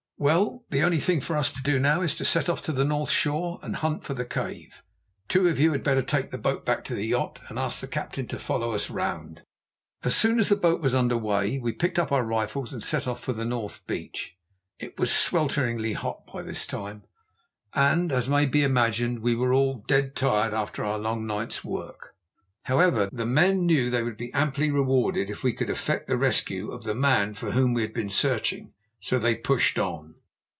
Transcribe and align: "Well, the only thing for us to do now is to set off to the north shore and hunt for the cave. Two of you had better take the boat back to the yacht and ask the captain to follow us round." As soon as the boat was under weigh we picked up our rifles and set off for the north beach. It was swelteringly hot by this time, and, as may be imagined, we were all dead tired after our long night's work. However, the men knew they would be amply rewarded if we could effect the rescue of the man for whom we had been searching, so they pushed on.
"Well, 0.23 0.65
the 0.69 0.83
only 0.83 0.99
thing 0.99 1.19
for 1.19 1.35
us 1.35 1.51
to 1.51 1.63
do 1.63 1.79
now 1.79 2.03
is 2.03 2.13
to 2.17 2.25
set 2.25 2.47
off 2.47 2.61
to 2.65 2.71
the 2.71 2.85
north 2.85 3.09
shore 3.09 3.57
and 3.63 3.75
hunt 3.75 4.03
for 4.03 4.13
the 4.13 4.23
cave. 4.23 4.83
Two 5.27 5.47
of 5.47 5.59
you 5.59 5.71
had 5.71 5.81
better 5.81 6.03
take 6.03 6.29
the 6.29 6.37
boat 6.37 6.63
back 6.63 6.83
to 6.83 6.93
the 6.93 7.07
yacht 7.07 7.39
and 7.49 7.57
ask 7.57 7.81
the 7.81 7.87
captain 7.87 8.27
to 8.27 8.37
follow 8.37 8.73
us 8.73 8.91
round." 8.91 9.41
As 10.03 10.15
soon 10.15 10.37
as 10.37 10.47
the 10.49 10.55
boat 10.55 10.79
was 10.79 10.93
under 10.93 11.17
weigh 11.17 11.57
we 11.57 11.71
picked 11.71 11.97
up 11.97 12.11
our 12.11 12.23
rifles 12.23 12.71
and 12.71 12.83
set 12.83 13.07
off 13.07 13.19
for 13.19 13.33
the 13.33 13.43
north 13.45 13.87
beach. 13.87 14.37
It 14.77 14.99
was 14.99 15.09
swelteringly 15.11 15.93
hot 15.93 16.27
by 16.31 16.43
this 16.43 16.67
time, 16.67 17.01
and, 17.73 18.11
as 18.11 18.29
may 18.29 18.45
be 18.45 18.61
imagined, 18.61 19.21
we 19.23 19.33
were 19.33 19.53
all 19.53 19.83
dead 19.87 20.15
tired 20.15 20.53
after 20.53 20.83
our 20.83 20.99
long 20.99 21.25
night's 21.25 21.63
work. 21.65 22.13
However, 22.65 23.09
the 23.11 23.25
men 23.25 23.65
knew 23.65 23.89
they 23.89 24.03
would 24.03 24.17
be 24.17 24.31
amply 24.35 24.69
rewarded 24.69 25.31
if 25.31 25.41
we 25.41 25.51
could 25.53 25.71
effect 25.71 26.05
the 26.05 26.15
rescue 26.15 26.69
of 26.69 26.83
the 26.83 26.93
man 26.93 27.33
for 27.33 27.53
whom 27.53 27.73
we 27.73 27.81
had 27.81 27.91
been 27.95 28.11
searching, 28.11 28.73
so 29.03 29.17
they 29.17 29.33
pushed 29.33 29.79
on. 29.79 30.13